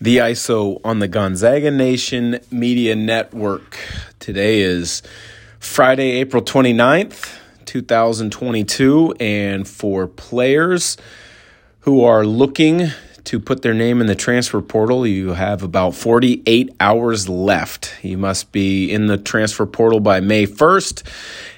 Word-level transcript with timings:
the 0.00 0.18
ISO 0.18 0.80
on 0.84 0.98
the 0.98 1.08
Gonzaga 1.08 1.70
Nation 1.70 2.38
Media 2.50 2.94
Network. 2.94 3.78
Today 4.18 4.60
is 4.60 5.02
Friday, 5.58 6.10
April 6.20 6.42
29th, 6.42 7.34
2022, 7.64 9.14
and 9.18 9.66
for 9.66 10.06
players 10.06 10.98
who 11.80 12.04
are 12.04 12.26
looking 12.26 12.90
to 13.24 13.40
put 13.40 13.62
their 13.62 13.74
name 13.74 14.00
in 14.00 14.06
the 14.06 14.14
transfer 14.14 14.60
portal, 14.60 15.06
you 15.06 15.32
have 15.32 15.62
about 15.62 15.94
48 15.94 16.74
hours 16.78 17.28
left. 17.28 17.94
You 18.02 18.18
must 18.18 18.52
be 18.52 18.92
in 18.92 19.06
the 19.06 19.16
transfer 19.16 19.64
portal 19.64 20.00
by 20.00 20.20
May 20.20 20.46
1st, 20.46 21.04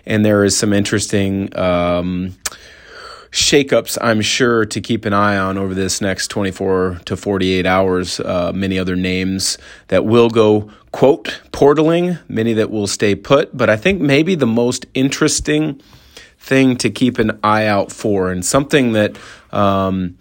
and 0.07 0.25
there 0.25 0.45
is 0.45 0.57
some 0.57 0.73
interesting. 0.73 1.55
Um, 1.59 2.37
shakeups, 3.31 3.99
I'm 4.01 4.21
sure, 4.21 4.65
to 4.67 4.81
keep 4.81 5.05
an 5.05 5.13
eye 5.13 5.37
on 5.37 5.59
over 5.59 5.75
this 5.75 6.01
next 6.01 6.29
24 6.29 7.01
to 7.05 7.17
48 7.17 7.67
hours. 7.67 8.21
Uh, 8.21 8.53
many 8.55 8.79
other 8.79 8.97
names 8.97 9.59
that 9.89 10.05
will 10.05 10.31
go, 10.31 10.71
quote, 10.93 11.41
portaling, 11.53 12.19
many 12.29 12.55
that 12.55 12.71
will 12.71 12.87
stay 12.87 13.15
put. 13.15 13.57
But 13.57 13.71
I 13.71 13.77
think 13.77 14.01
maybe 14.01 14.35
the 14.35 14.47
most 14.47 14.87
interesting 14.95 15.81
thing 16.39 16.77
to 16.77 16.91
keep 16.91 17.19
an 17.19 17.39
eye 17.43 17.67
out 17.67 17.93
for 17.93 18.31
and 18.31 18.45
something 18.45 18.93
that 18.93 19.19
um, 19.53 20.17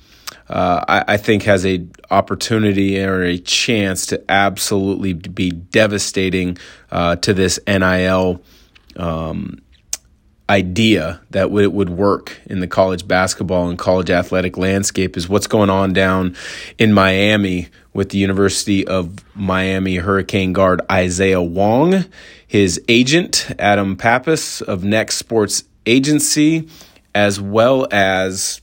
uh, 0.50 0.84
I, 0.88 1.14
I, 1.14 1.18
think 1.18 1.44
has 1.44 1.66
a 1.66 1.86
opportunity 2.10 3.02
or 3.04 3.22
a 3.22 3.38
chance 3.38 4.08
to 4.08 4.24
absolutely 4.30 5.14
be 5.14 5.52
devastating 5.52 6.58
uh, 6.90 7.18
to 7.18 7.34
this 7.34 7.60
NIL 7.68 8.42
um, 8.96 9.60
idea 10.50 11.22
that 11.32 11.52
it 11.52 11.74
would 11.74 11.90
work 11.90 12.40
in 12.46 12.60
the 12.60 12.68
college 12.68 13.08
basketball 13.08 13.70
and 13.70 13.78
college 13.78 14.10
athletic 14.10 14.58
landscape 14.58 15.18
is 15.18 15.28
what's 15.28 15.48
going 15.48 15.70
on 15.70 15.92
down 15.94 16.36
in 16.78 16.94
Miami 16.94 17.68
with 17.94 18.10
the 18.10 18.18
University 18.18 18.88
of 18.88 19.16
Miami 19.36 19.98
Hurricane 19.98 20.54
guard 20.54 20.82
Isaiah 20.90 21.42
Wong, 21.42 22.06
his 22.46 22.82
agent 22.88 23.50
Adam 23.60 23.98
Pappas 23.98 24.62
of 24.62 24.84
Next 24.84 25.18
Sports 25.18 25.64
Agency, 25.86 26.70
as 27.14 27.42
well 27.42 27.88
as 27.92 28.62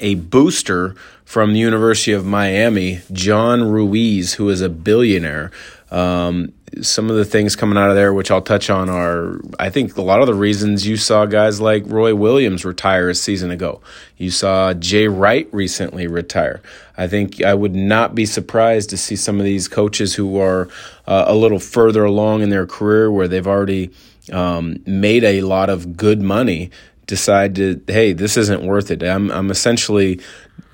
a 0.00 0.16
booster 0.16 0.96
from 1.24 1.52
the 1.52 1.60
University 1.60 2.10
of 2.10 2.26
Miami, 2.26 3.00
John 3.12 3.62
Ruiz, 3.62 4.34
who 4.34 4.48
is 4.48 4.60
a 4.60 4.68
billionaire. 4.68 5.52
Um, 5.90 6.52
some 6.82 7.10
of 7.10 7.16
the 7.16 7.24
things 7.24 7.56
coming 7.56 7.76
out 7.76 7.90
of 7.90 7.96
there, 7.96 8.12
which 8.12 8.30
I'll 8.30 8.42
touch 8.42 8.70
on, 8.70 8.88
are 8.88 9.40
I 9.58 9.70
think 9.70 9.96
a 9.96 10.02
lot 10.02 10.20
of 10.20 10.26
the 10.26 10.34
reasons 10.34 10.86
you 10.86 10.96
saw 10.96 11.26
guys 11.26 11.60
like 11.60 11.82
Roy 11.86 12.14
Williams 12.14 12.64
retire 12.64 13.08
a 13.08 13.14
season 13.14 13.50
ago. 13.50 13.80
You 14.16 14.30
saw 14.30 14.72
Jay 14.74 15.08
Wright 15.08 15.48
recently 15.52 16.06
retire. 16.06 16.62
I 16.96 17.08
think 17.08 17.42
I 17.42 17.54
would 17.54 17.74
not 17.74 18.14
be 18.14 18.24
surprised 18.24 18.90
to 18.90 18.96
see 18.96 19.16
some 19.16 19.38
of 19.38 19.44
these 19.44 19.66
coaches 19.66 20.14
who 20.14 20.38
are 20.38 20.68
uh, 21.06 21.24
a 21.26 21.34
little 21.34 21.58
further 21.58 22.04
along 22.04 22.42
in 22.42 22.50
their 22.50 22.66
career 22.66 23.10
where 23.10 23.26
they've 23.26 23.46
already 23.46 23.90
um, 24.32 24.82
made 24.86 25.24
a 25.24 25.40
lot 25.40 25.70
of 25.70 25.96
good 25.96 26.20
money 26.22 26.70
decide 27.06 27.56
to, 27.56 27.82
hey, 27.88 28.12
this 28.12 28.36
isn't 28.36 28.64
worth 28.64 28.90
it. 28.90 29.02
I'm, 29.02 29.30
I'm 29.32 29.50
essentially 29.50 30.20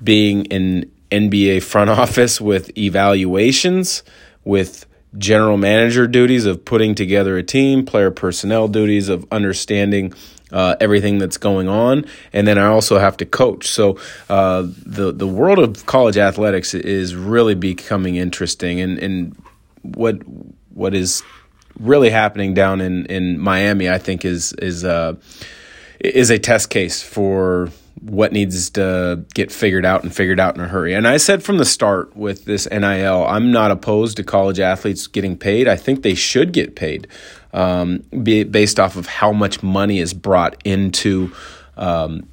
being 0.03 0.51
an 0.53 0.91
NBA 1.09 1.63
front 1.63 1.89
office 2.03 2.39
with 2.39 2.77
evaluations, 2.77 4.03
with 4.43 4.85
general 5.17 5.57
manager 5.57 6.07
duties 6.07 6.45
of 6.45 6.65
putting 6.65 6.95
together 6.95 7.37
a 7.37 7.43
team, 7.43 7.85
player 7.85 8.11
personnel 8.11 8.67
duties 8.67 9.09
of 9.09 9.25
understanding 9.31 10.13
uh, 10.51 10.75
everything 10.79 11.17
that's 11.17 11.37
going 11.37 11.67
on, 11.67 12.05
and 12.31 12.47
then 12.47 12.57
I 12.57 12.67
also 12.67 12.99
have 12.99 13.17
to 13.17 13.25
coach. 13.25 13.67
So 13.67 13.99
uh, 14.29 14.63
the 14.85 15.11
the 15.11 15.27
world 15.27 15.59
of 15.59 15.85
college 15.85 16.17
athletics 16.17 16.73
is 16.73 17.15
really 17.15 17.55
becoming 17.55 18.15
interesting, 18.15 18.79
and 18.79 18.97
and 18.99 19.35
what 19.81 20.21
what 20.73 20.93
is 20.93 21.23
really 21.79 22.09
happening 22.09 22.53
down 22.53 22.81
in 22.81 23.05
in 23.07 23.39
Miami, 23.39 23.89
I 23.89 23.97
think, 23.97 24.23
is 24.23 24.53
is 24.53 24.85
uh, 24.85 25.15
is 25.99 26.29
a 26.29 26.39
test 26.39 26.69
case 26.69 27.01
for 27.01 27.69
what 28.01 28.31
needs 28.31 28.69
to 28.71 29.25
get 29.33 29.51
figured 29.51 29.85
out 29.85 30.03
and 30.03 30.13
figured 30.15 30.39
out 30.39 30.55
in 30.55 30.61
a 30.61 30.67
hurry. 30.67 30.93
And 30.93 31.07
I 31.07 31.17
said 31.17 31.43
from 31.43 31.57
the 31.57 31.65
start 31.65 32.15
with 32.15 32.45
this 32.45 32.67
NIL, 32.69 33.25
I'm 33.25 33.51
not 33.51 33.71
opposed 33.71 34.17
to 34.17 34.23
college 34.23 34.59
athletes 34.59 35.07
getting 35.07 35.37
paid. 35.37 35.67
I 35.67 35.75
think 35.75 36.03
they 36.03 36.13
should 36.13 36.53
get 36.53 36.75
paid 36.75 37.07
um, 37.53 37.99
based 38.23 38.79
off 38.79 38.95
of 38.95 39.07
how 39.07 39.31
much 39.31 39.63
money 39.63 39.99
is 39.99 40.13
brought 40.13 40.61
into 40.63 41.31
um, 41.75 42.27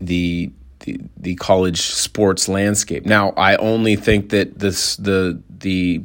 the, 0.00 0.50
the, 0.80 1.00
the 1.16 1.34
college 1.36 1.80
sports 1.80 2.48
landscape. 2.48 3.06
Now, 3.06 3.30
I 3.36 3.56
only 3.56 3.96
think 3.96 4.30
that 4.30 4.58
this 4.58 4.96
the 4.96 5.40
the 5.48 6.04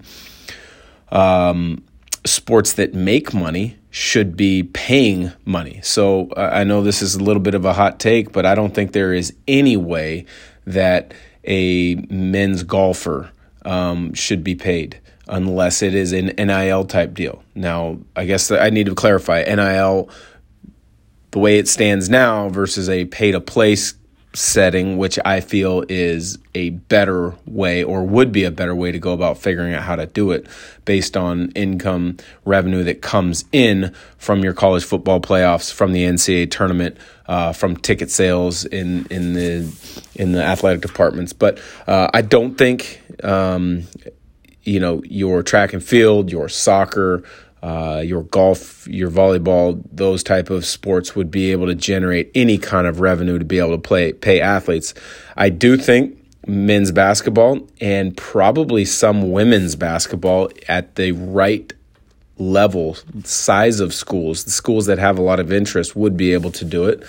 um, 1.11 1.83
sports 2.25 2.73
that 2.73 2.93
make 2.93 3.33
money 3.33 3.78
should 3.91 4.37
be 4.37 4.63
paying 4.63 5.31
money. 5.45 5.79
So 5.83 6.29
uh, 6.37 6.49
I 6.53 6.63
know 6.63 6.83
this 6.83 7.01
is 7.01 7.15
a 7.15 7.23
little 7.23 7.41
bit 7.41 7.55
of 7.55 7.65
a 7.65 7.73
hot 7.73 7.99
take, 7.99 8.31
but 8.31 8.45
I 8.45 8.55
don't 8.55 8.73
think 8.73 8.91
there 8.91 9.13
is 9.13 9.33
any 9.47 9.77
way 9.77 10.25
that 10.65 11.13
a 11.43 11.95
men's 12.09 12.63
golfer 12.63 13.31
um, 13.65 14.13
should 14.13 14.43
be 14.43 14.55
paid 14.55 14.99
unless 15.27 15.81
it 15.81 15.95
is 15.95 16.11
an 16.11 16.27
NIL 16.37 16.85
type 16.85 17.13
deal. 17.13 17.43
Now, 17.55 17.99
I 18.15 18.25
guess 18.25 18.51
I 18.51 18.69
need 18.69 18.87
to 18.87 18.95
clarify 18.95 19.43
NIL, 19.43 20.09
the 21.31 21.39
way 21.39 21.59
it 21.59 21.67
stands 21.67 22.09
now 22.09 22.49
versus 22.49 22.89
a 22.89 23.05
pay 23.05 23.31
to 23.31 23.39
place 23.39 23.93
setting, 24.33 24.97
which 24.97 25.17
I 25.25 25.41
feel 25.41 25.83
is 25.89 26.37
a 26.53 26.69
better 26.69 27.35
way 27.45 27.83
or 27.83 28.03
would 28.03 28.31
be 28.31 28.43
a 28.43 28.51
better 28.51 28.75
way 28.75 28.91
to 28.91 28.99
go 28.99 29.13
about 29.13 29.39
figuring 29.39 29.73
out 29.73 29.83
how 29.83 29.95
to 29.95 30.05
do 30.05 30.31
it 30.31 30.45
based 30.85 31.17
on 31.17 31.49
income 31.51 32.17
revenue 32.45 32.83
that 32.83 33.01
comes 33.01 33.45
in 33.51 33.93
from 34.17 34.43
your 34.43 34.53
college 34.53 34.83
football 34.83 35.19
playoffs, 35.19 35.73
from 35.73 35.93
the 35.93 36.03
NCAA 36.03 36.51
tournament, 36.51 36.97
uh, 37.25 37.53
from 37.53 37.75
ticket 37.75 38.11
sales 38.11 38.65
in 38.65 39.05
in 39.07 39.33
the 39.33 39.71
in 40.15 40.31
the 40.31 40.43
athletic 40.43 40.81
departments. 40.81 41.33
But 41.33 41.59
uh, 41.87 42.09
I 42.13 42.21
don't 42.21 42.55
think 42.55 43.01
um, 43.23 43.83
you 44.63 44.79
know 44.79 45.01
your 45.05 45.41
track 45.41 45.73
and 45.73 45.83
field, 45.83 46.31
your 46.31 46.49
soccer 46.49 47.23
uh, 47.61 48.01
your 48.05 48.23
golf, 48.23 48.87
your 48.87 49.11
volleyball, 49.11 49.83
those 49.91 50.23
type 50.23 50.49
of 50.49 50.65
sports 50.65 51.15
would 51.15 51.29
be 51.29 51.51
able 51.51 51.67
to 51.67 51.75
generate 51.75 52.31
any 52.33 52.57
kind 52.57 52.87
of 52.87 52.99
revenue 52.99 53.37
to 53.37 53.45
be 53.45 53.59
able 53.59 53.71
to 53.71 53.77
play 53.77 54.13
pay 54.13 54.39
athletes. 54.39 54.93
I 55.35 55.49
do 55.49 55.77
think 55.77 56.17
men's 56.47 56.91
basketball 56.91 57.67
and 57.81 58.15
probably 58.15 58.85
some 58.85 59.31
women's 59.31 59.75
basketball 59.75 60.49
at 60.67 60.95
the 60.95 61.11
right 61.11 61.73
level, 62.37 62.95
size 63.25 63.81
of 63.81 63.93
schools, 63.93 64.45
the 64.45 64.51
schools 64.51 64.85
that 64.85 64.97
have 64.97 65.17
a 65.17 65.21
lot 65.21 65.39
of 65.39 65.51
interest 65.51 65.95
would 65.95 66.15
be 66.15 66.33
able 66.33 66.51
to 66.51 66.65
do 66.65 66.85
it. 66.85 67.03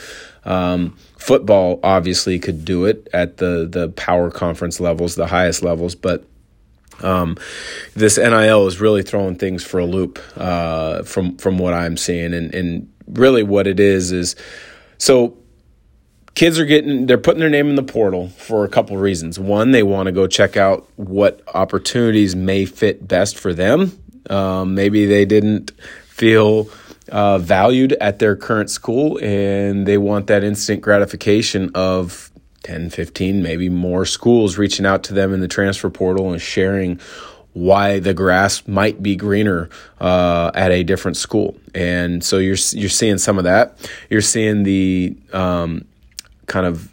Um, 0.44 0.96
football 1.16 1.78
obviously 1.82 2.38
could 2.38 2.64
do 2.64 2.86
it 2.86 3.08
at 3.12 3.36
the 3.36 3.68
the 3.70 3.90
power 3.90 4.30
conference 4.30 4.80
levels, 4.80 5.14
the 5.14 5.26
highest 5.26 5.62
levels, 5.62 5.94
but 5.94 6.24
um, 7.02 7.36
this 7.94 8.18
NIL 8.18 8.66
is 8.66 8.80
really 8.80 9.02
throwing 9.02 9.36
things 9.36 9.64
for 9.64 9.80
a 9.80 9.86
loop 9.86 10.18
uh, 10.36 11.02
from 11.02 11.36
from 11.36 11.58
what 11.58 11.74
I'm 11.74 11.96
seeing, 11.96 12.34
and 12.34 12.54
and 12.54 12.92
really 13.08 13.42
what 13.42 13.66
it 13.66 13.80
is 13.80 14.12
is 14.12 14.36
so 14.98 15.36
kids 16.34 16.58
are 16.58 16.64
getting 16.64 17.06
they're 17.06 17.18
putting 17.18 17.40
their 17.40 17.50
name 17.50 17.68
in 17.68 17.74
the 17.74 17.82
portal 17.82 18.28
for 18.30 18.64
a 18.64 18.68
couple 18.68 18.96
reasons. 18.96 19.38
One, 19.38 19.72
they 19.72 19.82
want 19.82 20.06
to 20.06 20.12
go 20.12 20.26
check 20.26 20.56
out 20.56 20.88
what 20.96 21.42
opportunities 21.54 22.36
may 22.36 22.64
fit 22.64 23.06
best 23.06 23.38
for 23.38 23.52
them. 23.52 23.98
Um, 24.28 24.74
maybe 24.74 25.06
they 25.06 25.24
didn't 25.24 25.72
feel 26.06 26.68
uh, 27.10 27.38
valued 27.38 27.92
at 27.94 28.18
their 28.18 28.36
current 28.36 28.70
school, 28.70 29.18
and 29.22 29.86
they 29.86 29.98
want 29.98 30.28
that 30.28 30.44
instant 30.44 30.80
gratification 30.80 31.70
of 31.74 32.29
10, 32.62 32.90
15, 32.90 33.42
maybe 33.42 33.68
more 33.68 34.04
schools 34.04 34.58
reaching 34.58 34.86
out 34.86 35.02
to 35.04 35.14
them 35.14 35.32
in 35.32 35.40
the 35.40 35.48
transfer 35.48 35.90
portal 35.90 36.32
and 36.32 36.40
sharing 36.40 37.00
why 37.52 37.98
the 37.98 38.14
grass 38.14 38.66
might 38.68 39.02
be 39.02 39.16
greener 39.16 39.68
uh, 40.00 40.50
at 40.54 40.70
a 40.70 40.82
different 40.82 41.16
school. 41.16 41.56
And 41.74 42.22
so 42.22 42.38
you're 42.38 42.56
you're 42.72 42.88
seeing 42.88 43.18
some 43.18 43.38
of 43.38 43.44
that. 43.44 43.90
You're 44.08 44.20
seeing 44.20 44.62
the 44.62 45.16
um, 45.32 45.84
kind 46.46 46.66
of 46.66 46.92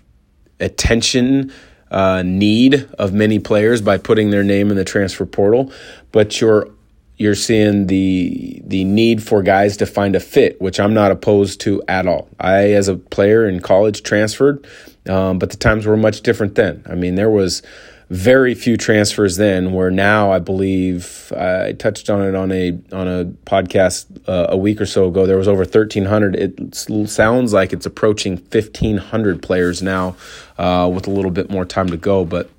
attention 0.60 1.52
uh, 1.92 2.24
need 2.24 2.90
of 2.98 3.13
many 3.13 3.40
players 3.40 3.81
by 3.81 3.98
putting 3.98 4.30
their 4.31 4.44
name 4.44 4.72
in 4.72 4.78
the 4.78 4.84
transfer 4.84 5.25
portal, 5.25 5.72
but 6.12 6.42
you're 6.42 6.70
you're 7.18 7.36
seeing 7.36 7.88
the 7.88 8.62
the 8.66 8.84
need 8.84 9.24
for 9.24 9.42
guys 9.42 9.78
to 9.78 9.86
find 9.86 10.16
a 10.16 10.20
fit, 10.20 10.60
which 10.62 10.80
I'm 10.80 10.94
not 10.94 11.12
opposed 11.12 11.62
to 11.62 11.81
at 11.88 12.08
all. 12.08 12.30
I, 12.40 12.72
as 12.74 12.88
a 12.88 12.96
player 12.96 13.48
in 13.48 13.60
college, 13.60 14.04
transferred 14.04 14.66
um, 15.09 15.39
but 15.39 15.50
the 15.50 15.57
times 15.57 15.86
were 15.86 15.98
much 15.98 16.21
different 16.21 16.56
then. 16.56 16.83
I 16.89 16.95
mean, 16.95 17.15
there 17.15 17.30
was 17.30 17.62
very 18.09 18.56
few 18.56 18.77
transfers 18.77 19.36
then. 19.38 19.74
Where 19.74 19.92
now, 19.92 20.31
I 20.31 20.39
believe 20.39 21.31
I 21.36 21.74
touched 21.74 22.09
on 22.09 22.21
it 22.21 22.36
on 22.36 22.51
a 22.51 22.80
on 22.92 23.07
a 23.07 23.25
podcast 23.45 24.06
uh, 24.27 24.48
a 24.50 24.57
week 24.57 24.80
or 24.80 24.86
so 24.86 25.07
ago. 25.07 25.25
There 25.25 25.38
was 25.38 25.48
over 25.48 25.65
thirteen 25.65 26.06
hundred. 26.06 26.36
It 26.36 26.75
sounds 26.75 27.54
like 27.54 27.74
it's 27.74 27.86
approaching 27.86 28.38
fifteen 28.38 28.98
hundred 28.98 29.42
players 29.42 29.81
now, 29.81 30.15
uh, 30.57 30.89
with 30.94 31.07
a 31.07 31.12
little 31.12 31.31
bit 31.31 31.50
more 31.50 31.65
time 31.65 31.89
to 31.89 31.98
go. 31.98 32.24
But 32.24 32.50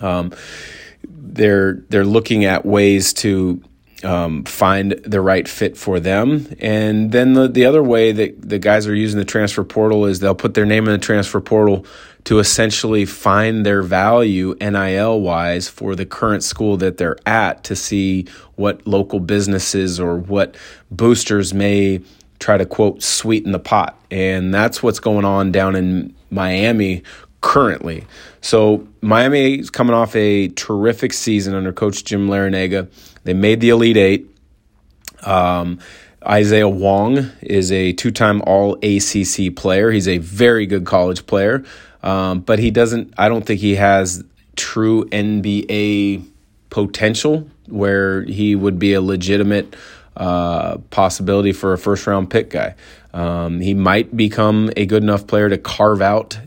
um, 0.00 0.32
they're 1.02 1.74
they're 1.88 2.04
looking 2.04 2.44
at 2.44 2.66
ways 2.66 3.12
to 3.14 3.62
um, 4.04 4.44
find 4.44 4.92
the 4.92 5.20
right 5.20 5.46
fit 5.48 5.76
for 5.76 6.00
them. 6.00 6.54
And 6.60 7.12
then 7.12 7.34
the, 7.34 7.48
the 7.48 7.64
other 7.66 7.82
way 7.82 8.12
that 8.12 8.48
the 8.48 8.58
guys 8.58 8.86
are 8.86 8.94
using 8.94 9.18
the 9.18 9.24
transfer 9.24 9.64
portal 9.64 10.06
is 10.06 10.20
they'll 10.20 10.34
put 10.34 10.54
their 10.54 10.66
name 10.66 10.84
in 10.84 10.92
the 10.92 10.98
transfer 10.98 11.40
portal 11.40 11.86
to 12.24 12.38
essentially 12.38 13.04
find 13.04 13.66
their 13.66 13.82
value 13.82 14.54
NIL 14.60 15.20
wise 15.20 15.68
for 15.68 15.94
the 15.94 16.06
current 16.06 16.42
school 16.42 16.76
that 16.78 16.96
they're 16.96 17.18
at 17.26 17.64
to 17.64 17.76
see 17.76 18.26
what 18.54 18.86
local 18.86 19.20
businesses 19.20 20.00
or 20.00 20.16
what 20.16 20.56
boosters 20.90 21.52
may 21.52 22.00
try 22.38 22.56
to 22.56 22.66
quote 22.66 23.02
sweeten 23.02 23.52
the 23.52 23.58
pot. 23.58 23.98
And 24.10 24.52
that's 24.54 24.82
what's 24.82 25.00
going 25.00 25.24
on 25.24 25.52
down 25.52 25.76
in 25.76 26.14
Miami 26.30 27.02
currently. 27.44 28.06
So 28.40 28.88
Miami 29.02 29.58
is 29.58 29.68
coming 29.68 29.94
off 29.94 30.16
a 30.16 30.48
terrific 30.48 31.12
season 31.12 31.54
under 31.54 31.74
coach 31.74 32.02
Jim 32.02 32.26
Larrañaga. 32.26 32.88
They 33.24 33.34
made 33.34 33.60
the 33.60 33.68
Elite 33.68 33.98
Eight. 33.98 34.30
Um, 35.22 35.78
Isaiah 36.26 36.68
Wong 36.68 37.30
is 37.42 37.70
a 37.70 37.92
two 37.92 38.10
time 38.10 38.40
All 38.46 38.78
ACC 38.82 39.54
player. 39.54 39.90
He's 39.90 40.08
a 40.08 40.18
very 40.18 40.64
good 40.64 40.86
college 40.86 41.26
player, 41.26 41.62
um, 42.02 42.40
but 42.40 42.58
he 42.58 42.70
doesn't, 42.70 43.12
I 43.18 43.28
don't 43.28 43.44
think 43.44 43.60
he 43.60 43.74
has 43.74 44.24
true 44.56 45.04
NBA 45.04 46.26
potential 46.70 47.46
where 47.68 48.22
he 48.22 48.56
would 48.56 48.78
be 48.78 48.94
a 48.94 49.02
legitimate 49.02 49.76
uh, 50.16 50.78
possibility 50.88 51.52
for 51.52 51.74
a 51.74 51.78
first 51.78 52.06
round 52.06 52.30
pick 52.30 52.48
guy. 52.48 52.74
Um, 53.12 53.60
he 53.60 53.74
might 53.74 54.16
become 54.16 54.70
a 54.78 54.86
good 54.86 55.02
enough 55.02 55.26
player 55.26 55.50
to 55.50 55.58
carve 55.58 56.00
out 56.00 56.38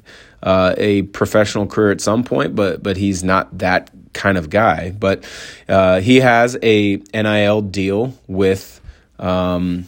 uh, 0.47 0.73
a 0.77 1.01
professional 1.01 1.67
career 1.67 1.91
at 1.91 1.99
some 1.99 2.23
point, 2.23 2.55
but 2.55 2.81
but 2.81 2.95
he's 2.95 3.21
not 3.21 3.57
that 3.57 3.91
kind 4.13 4.37
of 4.37 4.49
guy. 4.49 4.91
But 4.91 5.29
uh, 5.67 5.99
he 5.99 6.21
has 6.21 6.57
a 6.63 6.95
NIL 7.13 7.61
deal 7.63 8.13
with 8.27 8.79
um, 9.19 9.87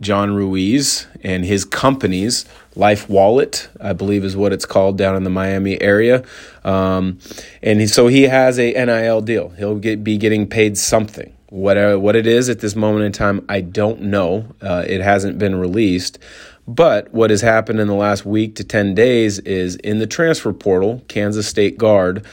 John 0.00 0.32
Ruiz 0.32 1.08
and 1.24 1.44
his 1.44 1.64
companies. 1.64 2.44
Life 2.76 3.08
Wallet, 3.08 3.68
I 3.80 3.94
believe, 3.94 4.22
is 4.22 4.36
what 4.36 4.52
it's 4.52 4.64
called 4.64 4.96
down 4.96 5.16
in 5.16 5.24
the 5.24 5.30
Miami 5.30 5.80
area, 5.82 6.22
um, 6.62 7.18
and 7.60 7.80
he, 7.80 7.88
so 7.88 8.06
he 8.06 8.24
has 8.24 8.60
a 8.60 8.74
NIL 8.74 9.22
deal. 9.22 9.48
He'll 9.58 9.78
get, 9.78 10.04
be 10.04 10.18
getting 10.18 10.46
paid 10.46 10.78
something. 10.78 11.32
What 11.48 11.76
uh, 11.76 11.96
what 11.96 12.14
it 12.14 12.28
is 12.28 12.48
at 12.48 12.60
this 12.60 12.76
moment 12.76 13.06
in 13.06 13.12
time, 13.12 13.44
I 13.48 13.60
don't 13.60 14.02
know. 14.02 14.54
Uh, 14.62 14.84
it 14.86 15.00
hasn't 15.00 15.38
been 15.40 15.56
released. 15.56 16.20
But 16.68 17.12
what 17.12 17.30
has 17.30 17.42
happened 17.42 17.80
in 17.80 17.86
the 17.86 17.94
last 17.94 18.26
week 18.26 18.56
to 18.56 18.64
10 18.64 18.94
days 18.94 19.38
is 19.40 19.76
in 19.76 19.98
the 19.98 20.06
transfer 20.06 20.52
portal, 20.52 21.04
Kansas 21.08 21.46
State 21.46 21.78
guard 21.78 22.24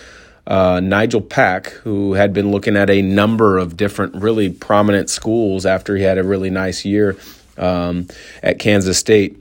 uh, 0.45 0.79
Nigel 0.81 1.21
Pack, 1.21 1.69
who 1.69 2.13
had 2.13 2.33
been 2.33 2.51
looking 2.51 2.75
at 2.75 2.89
a 2.89 3.01
number 3.01 3.57
of 3.57 3.77
different 3.77 4.15
really 4.15 4.49
prominent 4.49 5.09
schools 5.09 5.65
after 5.65 5.95
he 5.95 6.03
had 6.03 6.17
a 6.17 6.23
really 6.23 6.49
nice 6.49 6.83
year 6.83 7.15
um, 7.57 8.07
at 8.41 8.59
Kansas 8.59 8.97
State, 8.97 9.37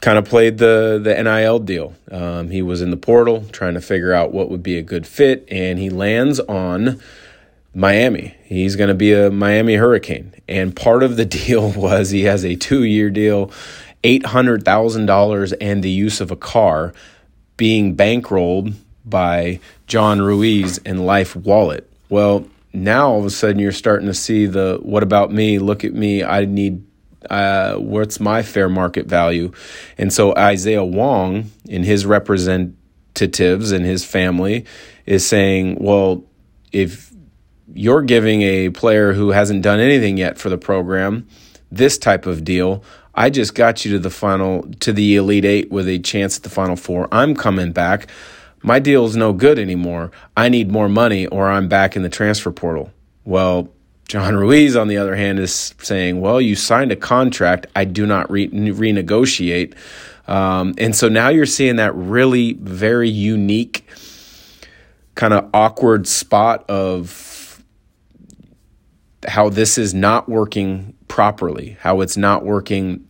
kind 0.00 0.18
of 0.18 0.26
played 0.26 0.58
the 0.58 1.00
the 1.02 1.20
NIL 1.20 1.58
deal. 1.58 1.94
Um, 2.10 2.50
he 2.50 2.62
was 2.62 2.80
in 2.80 2.90
the 2.90 2.96
portal 2.96 3.44
trying 3.50 3.74
to 3.74 3.80
figure 3.80 4.12
out 4.12 4.32
what 4.32 4.50
would 4.50 4.62
be 4.62 4.78
a 4.78 4.82
good 4.82 5.06
fit, 5.06 5.48
and 5.50 5.78
he 5.78 5.90
lands 5.90 6.38
on 6.40 7.00
Miami. 7.74 8.34
He's 8.44 8.76
going 8.76 8.88
to 8.88 8.94
be 8.94 9.12
a 9.12 9.30
Miami 9.30 9.74
Hurricane. 9.74 10.34
And 10.48 10.74
part 10.74 11.02
of 11.02 11.16
the 11.16 11.24
deal 11.24 11.70
was 11.70 12.10
he 12.10 12.22
has 12.22 12.44
a 12.44 12.56
two 12.56 12.84
year 12.84 13.10
deal, 13.10 13.50
$800,000 14.02 15.54
and 15.60 15.82
the 15.82 15.90
use 15.90 16.20
of 16.20 16.30
a 16.30 16.36
car 16.36 16.92
being 17.56 17.96
bankrolled 17.96 18.74
by 19.04 19.60
John 19.86 20.20
Ruiz 20.20 20.78
and 20.78 21.04
Life 21.04 21.36
Wallet. 21.36 21.90
Well, 22.08 22.46
now 22.72 23.10
all 23.10 23.20
of 23.20 23.26
a 23.26 23.30
sudden 23.30 23.58
you're 23.58 23.72
starting 23.72 24.06
to 24.08 24.14
see 24.14 24.46
the 24.46 24.78
what 24.82 25.02
about 25.02 25.30
me? 25.30 25.58
Look 25.58 25.84
at 25.84 25.94
me. 25.94 26.24
I 26.24 26.44
need 26.44 26.84
uh, 27.30 27.76
what's 27.76 28.20
my 28.20 28.42
fair 28.42 28.68
market 28.68 29.06
value? 29.06 29.52
And 29.96 30.12
so 30.12 30.34
Isaiah 30.36 30.84
Wong 30.84 31.50
and 31.70 31.84
his 31.84 32.04
representatives 32.04 33.72
and 33.72 33.84
his 33.84 34.04
family 34.04 34.66
is 35.06 35.26
saying, 35.26 35.78
well, 35.80 36.24
if 36.72 37.13
you're 37.74 38.02
giving 38.02 38.42
a 38.42 38.70
player 38.70 39.12
who 39.12 39.30
hasn't 39.30 39.62
done 39.62 39.80
anything 39.80 40.16
yet 40.16 40.38
for 40.38 40.48
the 40.48 40.58
program 40.58 41.26
this 41.70 41.98
type 41.98 42.26
of 42.26 42.44
deal. 42.44 42.82
I 43.14 43.30
just 43.30 43.54
got 43.54 43.84
you 43.84 43.92
to 43.92 43.98
the 43.98 44.10
final, 44.10 44.62
to 44.80 44.92
the 44.92 45.16
Elite 45.16 45.44
Eight 45.44 45.70
with 45.70 45.88
a 45.88 45.98
chance 45.98 46.36
at 46.36 46.42
the 46.42 46.50
Final 46.50 46.76
Four. 46.76 47.08
I'm 47.12 47.34
coming 47.34 47.72
back. 47.72 48.08
My 48.62 48.78
deal's 48.78 49.14
no 49.14 49.32
good 49.32 49.58
anymore. 49.58 50.10
I 50.36 50.48
need 50.48 50.70
more 50.70 50.88
money 50.88 51.26
or 51.26 51.50
I'm 51.50 51.68
back 51.68 51.96
in 51.96 52.02
the 52.02 52.08
transfer 52.08 52.50
portal. 52.50 52.92
Well, 53.24 53.68
John 54.08 54.36
Ruiz, 54.36 54.76
on 54.76 54.88
the 54.88 54.96
other 54.96 55.16
hand, 55.16 55.38
is 55.38 55.74
saying, 55.78 56.20
well, 56.20 56.40
you 56.40 56.56
signed 56.56 56.92
a 56.92 56.96
contract. 56.96 57.66
I 57.74 57.84
do 57.84 58.06
not 58.06 58.30
re- 58.30 58.48
renegotiate. 58.48 59.74
Um, 60.26 60.74
and 60.78 60.96
so 60.96 61.08
now 61.08 61.28
you're 61.28 61.46
seeing 61.46 61.76
that 61.76 61.94
really 61.94 62.54
very 62.54 63.08
unique, 63.08 63.86
kind 65.14 65.34
of 65.34 65.48
awkward 65.52 66.06
spot 66.06 66.64
of 66.68 67.33
how 69.26 69.48
this 69.48 69.78
is 69.78 69.94
not 69.94 70.28
working 70.28 70.94
properly, 71.08 71.76
how 71.80 72.00
it's 72.00 72.16
not 72.16 72.44
working 72.44 73.06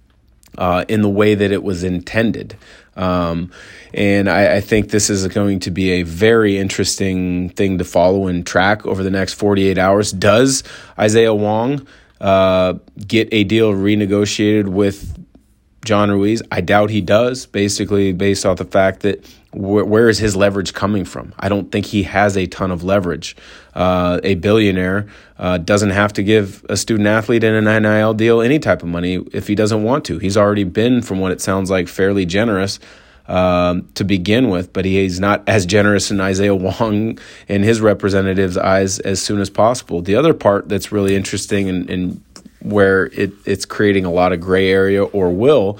uh, 0.59 0.85
in 0.89 1.03
the 1.03 1.09
way 1.09 1.35
that 1.35 1.53
it 1.53 1.63
was 1.63 1.83
intended. 1.85 2.57
Um, 2.97 3.51
and 3.93 4.31
I, 4.31 4.57
I, 4.57 4.61
think 4.61 4.91
this 4.91 5.11
is 5.11 5.27
going 5.27 5.59
to 5.61 5.73
be 5.73 5.91
a 5.93 6.03
very 6.05 6.59
interesting 6.59 7.49
thing 7.49 7.79
to 7.79 7.85
follow 7.85 8.29
and 8.29 8.47
track 8.47 8.87
over 8.87 9.03
the 9.03 9.11
next 9.11 9.35
48 9.35 9.79
hours. 9.79 10.13
Does 10.13 10.63
Isaiah 10.97 11.35
Wong 11.35 11.87
uh, 12.21 12.75
get 13.05 13.29
a 13.33 13.43
deal 13.43 13.73
renegotiated 13.73 14.69
with 14.69 15.19
John 15.85 16.09
Ruiz? 16.09 16.41
I 16.53 16.61
doubt 16.61 16.91
he 16.91 17.01
does, 17.01 17.47
basically, 17.47 18.13
based 18.13 18.47
off 18.47 18.59
the 18.59 18.65
fact 18.65 19.01
that 19.01 19.29
wh- 19.55 19.87
where 19.87 20.09
is 20.09 20.19
his 20.19 20.37
leverage 20.37 20.75
coming 20.75 21.05
from? 21.05 21.33
I 21.39 21.49
don't 21.49 21.71
think 21.71 21.87
he 21.87 22.03
has 22.05 22.37
a 22.37 22.47
ton 22.47 22.71
of 22.71 22.85
leverage. 22.85 23.37
Uh, 23.75 24.21
a 24.23 24.35
billionaire 24.35 25.07
uh, 25.39 25.59
doesn't 25.59 25.91
have 25.91 26.13
to 26.15 26.23
give 26.23 26.65
a 26.69 26.77
student 26.77 27.07
athlete 27.07 27.45
in 27.45 27.55
an 27.55 27.83
NIL 27.83 28.15
deal 28.15 28.41
any 28.41 28.59
type 28.59 28.83
of 28.83 28.89
money 28.89 29.25
if 29.33 29.47
he 29.47 29.55
doesn't 29.55 29.83
want 29.83 30.05
to. 30.07 30.19
He's 30.19 30.37
already 30.37 30.65
been, 30.65 31.03
from 31.03 31.21
what 31.21 31.33
it 31.33 31.41
sounds 31.41 31.71
like, 31.71 31.89
fairly 31.89 32.27
generous. 32.27 32.79
Um, 33.27 33.89
to 33.95 34.05
begin 34.05 34.51
with, 34.51 34.75
but 34.75 34.85
he's 34.85 35.19
not 35.19 35.49
as 35.49 35.65
generous 35.65 36.11
in 36.11 36.21
Isaiah 36.21 36.55
Wong 36.55 37.19
and 37.49 37.65
his 37.65 37.81
representatives' 37.81 38.59
eyes 38.59 38.99
as 38.99 39.23
soon 39.23 39.41
as 39.41 39.49
possible. 39.49 40.03
The 40.03 40.15
other 40.15 40.35
part 40.35 40.69
that's 40.69 40.93
really 40.93 41.17
interesting 41.17 41.71
and, 41.71 41.89
and 41.89 42.23
where 42.61 43.07
it, 43.07 43.33
it's 43.47 43.65
creating 43.65 44.05
a 44.05 44.13
lot 44.13 44.35
of 44.35 44.41
gray 44.41 44.71
area 44.71 45.05
or 45.05 45.31
will 45.31 45.79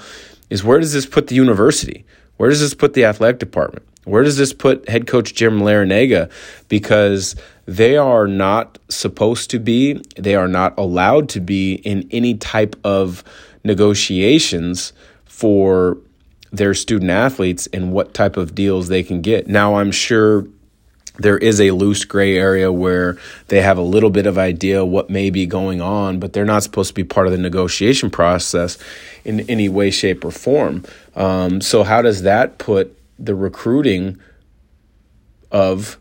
is 0.49 0.63
where 0.63 0.79
does 0.79 0.93
this 0.93 1.05
put 1.05 1.27
the 1.27 1.35
university? 1.35 2.03
Where 2.37 2.49
does 2.49 2.59
this 2.59 2.73
put 2.73 2.93
the 2.93 3.05
athletic 3.05 3.39
department? 3.39 3.85
Where 4.05 4.23
does 4.23 4.37
this 4.37 4.53
put 4.53 4.87
head 4.87 5.07
coach 5.07 5.33
Jim 5.33 5.59
Larrañaga? 5.59 6.29
Because 6.69 7.35
they 7.65 7.97
are 7.97 8.27
not 8.27 8.77
supposed 8.87 9.49
to 9.49 9.59
be, 9.59 10.01
they 10.15 10.35
are 10.35 10.47
not 10.47 10.77
allowed 10.77 11.27
to 11.29 11.39
be 11.39 11.75
in 11.75 12.07
any 12.11 12.35
type 12.35 12.75
of 12.83 13.23
negotiations 13.63 14.93
for 15.25 15.97
their 16.51 16.73
student 16.73 17.09
athletes 17.09 17.67
and 17.73 17.91
what 17.91 18.13
type 18.13 18.37
of 18.37 18.53
deals 18.53 18.87
they 18.87 19.01
can 19.01 19.21
get. 19.21 19.47
Now, 19.47 19.75
I'm 19.75 19.91
sure 19.91 20.45
there 21.17 21.37
is 21.37 21.59
a 21.61 21.71
loose 21.71 22.05
gray 22.05 22.37
area 22.37 22.71
where 22.71 23.17
they 23.47 23.61
have 23.61 23.77
a 23.77 23.81
little 23.81 24.09
bit 24.09 24.27
of 24.27 24.37
idea 24.37 24.85
what 24.85 25.09
may 25.09 25.29
be 25.29 25.45
going 25.45 25.81
on, 25.81 26.19
but 26.19 26.33
they're 26.33 26.45
not 26.45 26.63
supposed 26.63 26.89
to 26.89 26.93
be 26.93 27.03
part 27.03 27.25
of 27.25 27.31
the 27.31 27.39
negotiation 27.39 28.09
process 28.09 28.77
in 29.25 29.41
any 29.41 29.67
way, 29.67 29.91
shape, 29.91 30.23
or 30.23 30.31
form. 30.31 30.83
Um, 31.15 31.61
so, 31.61 31.83
how 31.83 32.01
does 32.01 32.21
that 32.21 32.57
put 32.57 32.97
the 33.17 33.35
recruiting 33.35 34.19
of 35.51 35.97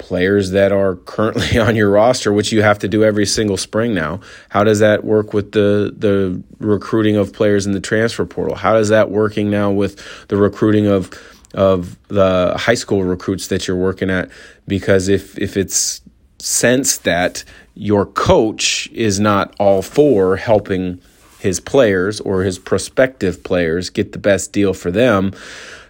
players 0.00 0.50
that 0.50 0.72
are 0.72 0.96
currently 0.96 1.58
on 1.66 1.76
your 1.76 1.90
roster, 1.90 2.32
which 2.32 2.50
you 2.50 2.62
have 2.62 2.78
to 2.80 2.88
do 2.88 3.04
every 3.04 3.26
single 3.26 3.56
spring 3.56 3.94
now. 3.94 4.20
How 4.48 4.64
does 4.64 4.80
that 4.80 5.04
work 5.04 5.32
with 5.32 5.52
the 5.52 5.94
the 5.96 6.42
recruiting 6.58 7.16
of 7.16 7.32
players 7.32 7.66
in 7.66 7.72
the 7.72 7.80
transfer 7.80 8.24
portal? 8.24 8.56
How 8.56 8.76
is 8.76 8.88
that 8.88 9.10
working 9.10 9.50
now 9.50 9.70
with 9.70 10.26
the 10.28 10.36
recruiting 10.36 10.86
of 10.86 11.10
of 11.54 11.96
the 12.08 12.54
high 12.56 12.74
school 12.74 13.04
recruits 13.04 13.48
that 13.48 13.68
you're 13.68 13.76
working 13.76 14.10
at 14.10 14.30
because 14.66 15.08
if 15.08 15.38
if 15.38 15.56
it's 15.56 16.00
sense 16.38 16.98
that 16.98 17.44
your 17.74 18.06
coach 18.06 18.88
is 18.92 19.20
not 19.20 19.54
all 19.58 19.82
for 19.82 20.36
helping 20.36 21.00
his 21.40 21.60
players 21.60 22.20
or 22.20 22.42
his 22.42 22.58
prospective 22.58 23.42
players 23.42 23.90
get 23.90 24.12
the 24.12 24.18
best 24.18 24.52
deal 24.52 24.72
for 24.74 24.90
them 24.90 25.32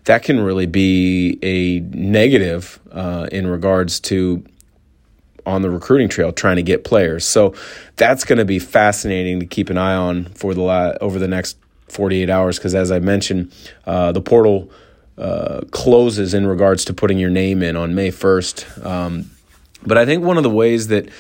that 0.04 0.22
can 0.22 0.40
really 0.40 0.66
be 0.66 1.38
a 1.42 1.80
negative 1.96 2.80
uh, 2.92 3.26
in 3.30 3.46
regards 3.46 4.00
to 4.00 4.42
on 5.46 5.62
the 5.62 5.70
recruiting 5.70 6.08
trail 6.08 6.32
trying 6.32 6.56
to 6.56 6.62
get 6.62 6.84
players 6.84 7.24
so 7.24 7.54
that's 7.96 8.24
going 8.24 8.38
to 8.38 8.44
be 8.44 8.58
fascinating 8.58 9.40
to 9.40 9.46
keep 9.46 9.70
an 9.70 9.78
eye 9.78 9.94
on 9.94 10.24
for 10.26 10.54
the 10.54 10.60
la- 10.60 10.94
over 11.00 11.18
the 11.18 11.28
next 11.28 11.56
48 11.88 12.30
hours 12.30 12.58
because 12.58 12.74
as 12.74 12.90
i 12.92 12.98
mentioned 12.98 13.52
uh, 13.86 14.12
the 14.12 14.20
portal 14.20 14.70
uh, 15.20 15.60
closes 15.70 16.32
in 16.32 16.46
regards 16.46 16.84
to 16.86 16.94
putting 16.94 17.18
your 17.18 17.28
name 17.28 17.62
in 17.62 17.76
on 17.76 17.94
May 17.94 18.10
1st. 18.10 18.86
Um, 18.86 19.30
but 19.84 19.98
I 19.98 20.06
think 20.06 20.24
one 20.24 20.38
of 20.38 20.42
the 20.42 20.50
ways 20.50 20.88
that 20.88 21.10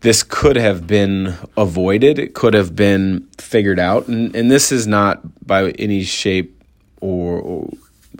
this 0.00 0.22
could 0.22 0.56
have 0.56 0.86
been 0.86 1.34
avoided, 1.56 2.18
it 2.18 2.34
could 2.34 2.54
have 2.54 2.76
been 2.76 3.26
figured 3.38 3.78
out, 3.78 4.06
and, 4.08 4.34
and 4.34 4.50
this 4.50 4.70
is 4.70 4.86
not 4.86 5.20
by 5.46 5.70
any 5.72 6.02
shape 6.04 6.54
or, 7.00 7.38
or 7.40 7.70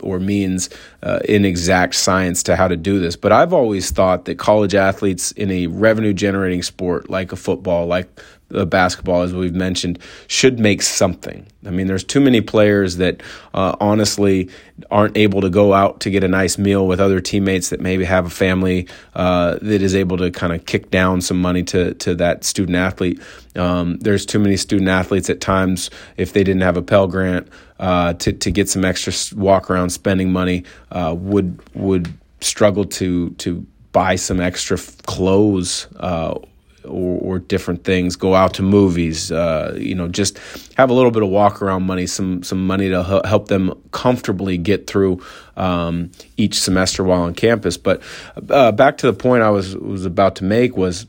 or 0.01 0.17
means 0.17 0.69
uh, 1.03 1.19
in 1.25 1.43
exact 1.43 1.93
science 1.95 2.43
to 2.43 2.55
how 2.55 2.67
to 2.67 2.77
do 2.77 2.99
this. 2.99 3.15
But 3.17 3.31
I've 3.31 3.53
always 3.53 3.91
thought 3.91 4.25
that 4.25 4.37
college 4.37 4.75
athletes 4.75 5.31
in 5.33 5.51
a 5.51 5.67
revenue 5.67 6.13
generating 6.13 6.63
sport 6.63 7.09
like 7.09 7.31
a 7.31 7.35
football, 7.35 7.85
like 7.85 8.07
the 8.49 8.65
basketball, 8.65 9.21
as 9.21 9.33
we've 9.33 9.55
mentioned, 9.55 9.99
should 10.27 10.59
make 10.59 10.81
something. 10.81 11.45
I 11.65 11.69
mean, 11.69 11.87
there's 11.87 12.03
too 12.03 12.19
many 12.19 12.41
players 12.41 12.97
that 12.97 13.21
uh, 13.53 13.75
honestly 13.79 14.49
aren't 14.89 15.17
able 15.17 15.41
to 15.41 15.49
go 15.49 15.73
out 15.73 15.99
to 16.01 16.09
get 16.09 16.23
a 16.23 16.27
nice 16.27 16.57
meal 16.57 16.87
with 16.87 16.99
other 16.99 17.19
teammates 17.19 17.69
that 17.69 17.79
maybe 17.79 18.05
have 18.05 18.25
a 18.25 18.29
family 18.29 18.87
uh, 19.13 19.57
that 19.61 19.81
is 19.81 19.95
able 19.95 20.17
to 20.17 20.31
kind 20.31 20.53
of 20.53 20.65
kick 20.65 20.89
down 20.89 21.21
some 21.21 21.41
money 21.41 21.63
to 21.63 21.93
to 21.95 22.15
that 22.15 22.43
student 22.43 22.75
athlete. 22.75 23.21
Um, 23.55 23.97
there's 23.97 24.25
too 24.25 24.39
many 24.39 24.57
student 24.57 24.89
athletes 24.89 25.29
at 25.29 25.41
times 25.41 25.89
if 26.17 26.33
they 26.33 26.43
didn't 26.43 26.61
have 26.61 26.77
a 26.77 26.81
Pell 26.81 27.07
Grant 27.07 27.47
uh, 27.79 28.13
to 28.13 28.33
to 28.33 28.51
get 28.51 28.69
some 28.69 28.85
extra 28.85 29.13
walk 29.37 29.69
around 29.69 29.89
spending 29.91 30.31
money 30.31 30.63
uh, 30.91 31.13
would 31.17 31.59
would 31.75 32.11
struggle 32.41 32.85
to 32.85 33.31
to 33.31 33.65
buy 33.91 34.15
some 34.15 34.39
extra 34.39 34.77
clothes 35.05 35.87
uh, 35.97 36.39
or, 36.85 37.19
or 37.21 37.39
different 37.39 37.83
things, 37.83 38.15
go 38.15 38.35
out 38.35 38.53
to 38.55 38.63
movies, 38.63 39.31
uh, 39.31 39.75
you 39.77 39.95
know, 39.95 40.07
just 40.07 40.37
have 40.77 40.89
a 40.89 40.93
little 40.93 41.11
bit 41.11 41.23
of 41.23 41.29
walk 41.29 41.61
around 41.61 41.83
money, 41.83 42.07
some 42.07 42.43
some 42.43 42.65
money 42.65 42.89
to 42.89 43.03
help 43.25 43.47
them 43.47 43.73
comfortably 43.91 44.57
get 44.57 44.87
through 44.87 45.23
um, 45.55 46.11
each 46.37 46.59
semester 46.59 47.03
while 47.03 47.21
on 47.21 47.33
campus. 47.33 47.77
But 47.77 48.01
uh, 48.49 48.71
back 48.71 48.97
to 48.99 49.07
the 49.07 49.13
point 49.13 49.43
I 49.43 49.49
was 49.49 49.75
was 49.75 50.05
about 50.05 50.35
to 50.37 50.43
make 50.43 50.75
was. 50.77 51.07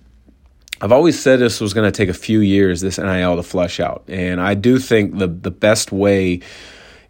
I've 0.83 0.93
always 0.93 1.21
said 1.21 1.41
this 1.41 1.61
was 1.61 1.75
going 1.75 1.85
to 1.85 1.95
take 1.95 2.09
a 2.09 2.15
few 2.15 2.41
years, 2.41 2.81
this 2.81 2.97
NIL 2.97 3.37
to 3.37 3.43
flush 3.43 3.81
out. 3.81 4.03
And 4.09 4.41
I 4.41 4.55
do 4.55 4.79
think 4.79 5.19
the, 5.19 5.27
the 5.27 5.51
best 5.51 5.93
way, 5.93 6.41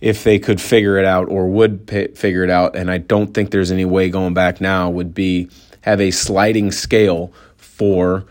if 0.00 0.24
they 0.24 0.40
could 0.40 0.60
figure 0.60 0.98
it 0.98 1.04
out 1.04 1.28
or 1.28 1.46
would 1.46 1.88
figure 2.16 2.42
it 2.42 2.50
out, 2.50 2.74
and 2.74 2.90
I 2.90 2.98
don't 2.98 3.32
think 3.32 3.52
there's 3.52 3.70
any 3.70 3.84
way 3.84 4.10
going 4.10 4.34
back 4.34 4.60
now, 4.60 4.90
would 4.90 5.14
be 5.14 5.50
have 5.82 6.00
a 6.00 6.10
sliding 6.10 6.72
scale 6.72 7.32
for 7.56 8.26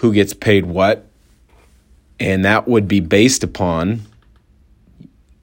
who 0.00 0.14
gets 0.14 0.32
paid 0.32 0.64
what, 0.64 1.06
and 2.18 2.42
that 2.42 2.66
would 2.66 2.88
be 2.88 3.00
based 3.00 3.44
upon 3.44 4.00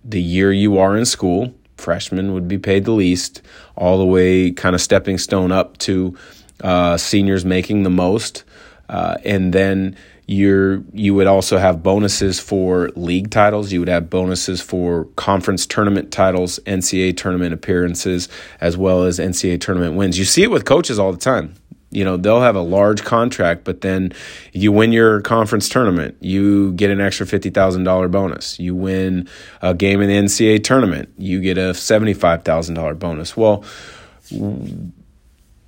the 0.03 0.21
year 0.21 0.51
you 0.51 0.79
are 0.79 0.97
in 0.97 1.05
school. 1.05 1.53
Freshmen 1.77 2.33
would 2.33 2.47
be 2.47 2.57
paid 2.57 2.85
the 2.85 2.91
least, 2.91 3.43
all 3.75 3.99
the 3.99 4.05
way 4.05 4.49
kind 4.49 4.73
of 4.73 4.81
stepping 4.81 5.19
stone 5.19 5.51
up 5.51 5.77
to 5.77 6.17
uh, 6.61 6.97
seniors 6.97 7.45
making 7.45 7.83
the 7.83 7.91
most, 7.91 8.43
uh, 8.89 9.17
and 9.23 9.53
then 9.53 9.95
you're 10.25 10.83
you 10.91 11.13
would 11.13 11.27
also 11.27 11.59
have 11.59 11.83
bonuses 11.83 12.39
for 12.39 12.89
league 12.95 13.29
titles. 13.29 13.71
You 13.71 13.81
would 13.81 13.89
have 13.89 14.09
bonuses 14.09 14.59
for 14.59 15.05
conference 15.17 15.67
tournament 15.67 16.11
titles, 16.11 16.59
NCAA 16.65 17.15
tournament 17.15 17.53
appearances, 17.53 18.27
as 18.59 18.75
well 18.75 19.03
as 19.03 19.19
NCAA 19.19 19.61
tournament 19.61 19.93
wins. 19.93 20.17
You 20.17 20.25
see 20.25 20.41
it 20.41 20.49
with 20.49 20.65
coaches 20.65 20.97
all 20.97 21.11
the 21.11 21.19
time 21.19 21.53
you 21.91 22.03
know 22.03 22.17
they'll 22.17 22.41
have 22.41 22.55
a 22.55 22.61
large 22.61 23.03
contract 23.03 23.63
but 23.63 23.81
then 23.81 24.11
you 24.51 24.71
win 24.71 24.91
your 24.91 25.21
conference 25.21 25.69
tournament 25.69 26.15
you 26.19 26.73
get 26.73 26.89
an 26.89 26.99
extra 26.99 27.25
$50000 27.25 28.11
bonus. 28.11 28.59
You 28.59 28.75
win 28.75 29.27
a 29.61 29.73
game 29.73 30.01
in 30.01 30.09
the 30.09 30.15
ncaa 30.15 30.63
tournament 30.63 31.09
you 31.17 31.41
get 31.41 31.57
a 31.57 31.71
$75000 31.71 32.99
bonus. 32.99 33.37
Well 33.37 33.63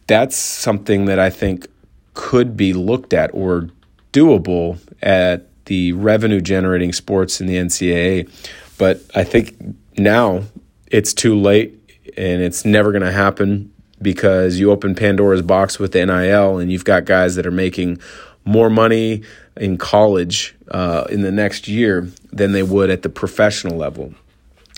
that's 0.08 0.36
something 0.36 1.06
that 1.06 1.20
i 1.20 1.30
think 1.30 1.68
could 2.14 2.58
be 2.58 2.74
looked 2.74 3.14
at 3.14 3.30
or 3.34 3.70
doable 4.12 4.78
at 5.02 5.46
the 5.66 5.94
revenue 5.94 6.42
generating 6.42 6.92
sports 6.92 7.40
in 7.40 7.48
the 7.48 7.56
ncaa 7.56 8.30
but 8.78 9.02
i 9.16 9.24
think 9.24 9.56
now 9.98 10.44
it's 10.88 11.14
too 11.14 11.40
late 11.40 11.76
and 12.18 12.42
it's 12.42 12.66
never 12.66 12.92
going 12.92 13.04
to 13.04 13.12
happen 13.12 13.72
because 14.02 14.60
you 14.60 14.72
open 14.72 14.96
Pandora's 14.96 15.42
box 15.42 15.80
with 15.80 15.92
the 15.92 16.06
NIL 16.06 16.58
and 16.58 16.72
you've 16.72 16.86
got 16.86 17.06
guys 17.06 17.36
that 17.36 17.46
are 17.46 17.52
making 17.52 18.00
more 18.46 18.70
money 18.70 19.24
in 19.58 19.78
college 19.78 20.56
uh, 20.72 21.06
in 21.10 21.22
the 21.22 21.32
next 21.32 21.68
year 21.68 22.10
than 22.32 22.52
they 22.52 22.64
would 22.64 22.90
at 22.90 23.02
the 23.02 23.10
professional 23.10 23.78
level. 23.78 24.14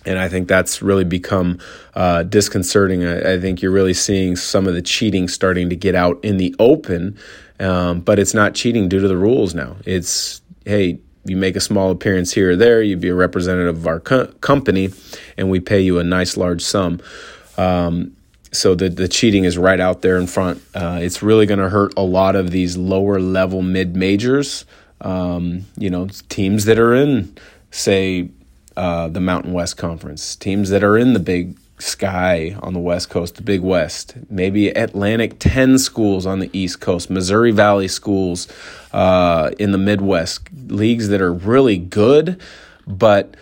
And 0.05 0.17
I 0.17 0.29
think 0.29 0.47
that's 0.47 0.81
really 0.81 1.03
become 1.03 1.59
uh, 1.93 2.23
disconcerting. 2.23 3.05
I, 3.05 3.33
I, 3.33 3.39
think 3.39 3.61
you're 3.61 3.71
really 3.71 3.93
seeing 3.93 4.35
some 4.35 4.67
of 4.67 4.73
the 4.73 4.81
cheating 4.81 5.27
starting 5.27 5.69
to 5.69 5.75
get 5.75 5.93
out 5.93 6.19
in 6.23 6.37
the 6.37 6.55
open, 6.57 7.19
um, 7.59 7.99
but 7.99 8.17
it's 8.17 8.33
not 8.33 8.55
cheating 8.55 8.89
due 8.89 8.99
to 8.99 9.07
the 9.07 9.17
rules 9.17 9.53
now. 9.53 9.75
It's, 9.85 10.41
hey, 10.65 10.99
you 11.23 11.37
make 11.37 11.55
a 11.55 11.59
small 11.59 11.91
appearance 11.91 12.33
here 12.33 12.51
or 12.51 12.55
there, 12.55 12.81
you'd 12.81 12.99
be 12.99 13.09
a 13.09 13.15
representative 13.15 13.77
of 13.77 13.87
our 13.87 13.99
co- 13.99 14.27
company, 14.41 14.89
and 15.37 15.51
we 15.51 15.59
pay 15.59 15.79
you 15.79 15.99
a 15.99 16.03
nice 16.03 16.35
large 16.35 16.63
sum. 16.63 16.99
Um, 17.57 18.15
so 18.51 18.75
the 18.75 18.89
the 18.89 19.07
cheating 19.07 19.45
is 19.45 19.57
right 19.57 19.79
out 19.79 20.01
there 20.01 20.17
in 20.17 20.27
front. 20.27 20.61
Uh, 20.73 20.99
it's 21.01 21.23
really 21.23 21.45
going 21.45 21.59
to 21.59 21.69
hurt 21.69 21.93
a 21.97 22.03
lot 22.03 22.35
of 22.35 22.51
these 22.51 22.77
lower 22.77 23.19
level 23.19 23.61
mid 23.61 23.95
majors. 23.95 24.65
Um, 24.99 25.65
you 25.77 25.89
know, 25.89 26.07
teams 26.29 26.65
that 26.65 26.77
are 26.77 26.93
in, 26.93 27.35
say, 27.71 28.29
uh, 28.77 29.07
the 29.07 29.19
Mountain 29.19 29.53
West 29.53 29.77
Conference, 29.77 30.35
teams 30.35 30.69
that 30.69 30.83
are 30.83 30.97
in 30.97 31.13
the 31.13 31.19
Big 31.19 31.57
Sky 31.79 32.55
on 32.61 32.73
the 32.73 32.79
West 32.79 33.09
Coast, 33.09 33.35
the 33.35 33.41
Big 33.41 33.61
West, 33.61 34.15
maybe 34.29 34.69
Atlantic 34.69 35.39
10 35.39 35.79
schools 35.79 36.27
on 36.27 36.39
the 36.39 36.51
East 36.53 36.79
Coast, 36.81 37.09
Missouri 37.09 37.51
Valley 37.51 37.87
schools 37.87 38.47
uh, 38.93 39.49
in 39.57 39.71
the 39.71 39.79
Midwest, 39.79 40.41
leagues 40.67 41.07
that 41.07 41.21
are 41.21 41.33
really 41.33 41.77
good, 41.77 42.39
but 42.85 43.35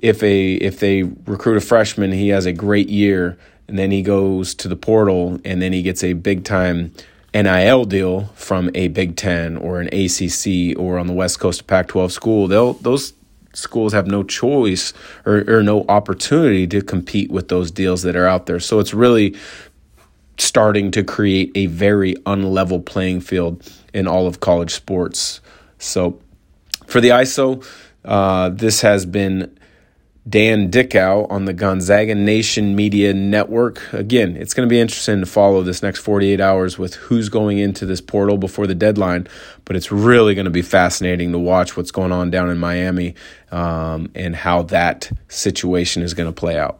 if 0.00 0.22
a 0.22 0.54
if 0.54 0.80
they 0.80 1.02
recruit 1.02 1.56
a 1.56 1.60
freshman, 1.60 2.12
he 2.12 2.28
has 2.28 2.46
a 2.46 2.52
great 2.52 2.88
year 2.88 3.36
and 3.70 3.78
then 3.78 3.90
he 3.90 4.02
goes 4.02 4.54
to 4.56 4.68
the 4.68 4.76
portal 4.76 5.40
and 5.44 5.62
then 5.62 5.72
he 5.72 5.80
gets 5.80 6.04
a 6.04 6.12
big 6.12 6.44
time 6.44 6.92
NIL 7.32 7.84
deal 7.84 8.24
from 8.34 8.70
a 8.74 8.88
Big 8.88 9.16
Ten 9.16 9.56
or 9.56 9.80
an 9.80 9.86
ACC 9.88 10.76
or 10.76 10.98
on 10.98 11.06
the 11.06 11.12
West 11.12 11.38
Coast 11.38 11.66
Pac-12 11.68 12.10
school, 12.10 12.48
they'll 12.48 12.72
those 12.74 13.12
schools 13.52 13.92
have 13.92 14.06
no 14.06 14.22
choice 14.22 14.92
or, 15.24 15.44
or 15.48 15.62
no 15.62 15.84
opportunity 15.88 16.66
to 16.66 16.82
compete 16.82 17.30
with 17.30 17.48
those 17.48 17.70
deals 17.70 18.02
that 18.02 18.16
are 18.16 18.26
out 18.26 18.46
there. 18.46 18.60
So 18.60 18.80
it's 18.80 18.92
really 18.92 19.36
starting 20.38 20.90
to 20.90 21.04
create 21.04 21.52
a 21.54 21.66
very 21.66 22.14
unlevel 22.26 22.84
playing 22.84 23.20
field 23.20 23.62
in 23.92 24.08
all 24.08 24.26
of 24.26 24.40
college 24.40 24.74
sports. 24.74 25.40
So 25.78 26.20
for 26.86 27.00
the 27.00 27.10
ISO, 27.10 27.64
uh, 28.04 28.48
this 28.48 28.80
has 28.80 29.06
been 29.06 29.56
Dan 30.30 30.70
Dickau 30.70 31.26
on 31.28 31.46
the 31.46 31.52
Gonzaga 31.52 32.14
Nation 32.14 32.76
Media 32.76 33.12
Network. 33.12 33.92
Again, 33.92 34.36
it's 34.36 34.54
going 34.54 34.68
to 34.68 34.70
be 34.70 34.78
interesting 34.78 35.18
to 35.18 35.26
follow 35.26 35.62
this 35.62 35.82
next 35.82 36.00
48 36.00 36.40
hours 36.40 36.78
with 36.78 36.94
who's 36.94 37.28
going 37.28 37.58
into 37.58 37.84
this 37.84 38.00
portal 38.00 38.38
before 38.38 38.68
the 38.68 38.74
deadline, 38.74 39.26
but 39.64 39.74
it's 39.74 39.90
really 39.90 40.36
going 40.36 40.44
to 40.44 40.50
be 40.50 40.62
fascinating 40.62 41.32
to 41.32 41.38
watch 41.38 41.76
what's 41.76 41.90
going 41.90 42.12
on 42.12 42.30
down 42.30 42.48
in 42.48 42.58
Miami 42.58 43.16
um, 43.50 44.08
and 44.14 44.36
how 44.36 44.62
that 44.62 45.10
situation 45.28 46.02
is 46.02 46.14
going 46.14 46.28
to 46.28 46.32
play 46.32 46.56
out. 46.56 46.78